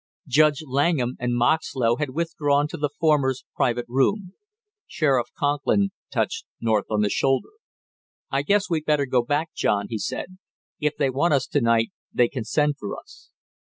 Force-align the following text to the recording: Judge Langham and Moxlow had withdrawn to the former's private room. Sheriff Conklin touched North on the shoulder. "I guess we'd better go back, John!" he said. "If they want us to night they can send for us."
Judge 0.27 0.63
Langham 0.65 1.15
and 1.19 1.35
Moxlow 1.35 1.97
had 1.97 2.09
withdrawn 2.09 2.67
to 2.67 2.75
the 2.77 2.89
former's 2.99 3.45
private 3.55 3.85
room. 3.87 4.33
Sheriff 4.87 5.27
Conklin 5.37 5.91
touched 6.11 6.45
North 6.59 6.87
on 6.89 7.01
the 7.01 7.09
shoulder. 7.11 7.49
"I 8.31 8.41
guess 8.41 8.67
we'd 8.67 8.85
better 8.85 9.05
go 9.05 9.21
back, 9.21 9.53
John!" 9.53 9.89
he 9.89 9.99
said. 9.99 10.39
"If 10.79 10.97
they 10.97 11.11
want 11.11 11.35
us 11.35 11.45
to 11.49 11.61
night 11.61 11.91
they 12.11 12.27
can 12.29 12.43
send 12.45 12.79
for 12.79 12.97
us." 12.97 13.29